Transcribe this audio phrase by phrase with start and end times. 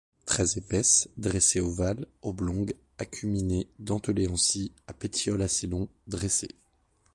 [0.25, 6.55] Très épaisses, dressées, ovales, oblongues, acuminées, dentelées en scie, à pétiole assez long, dressés.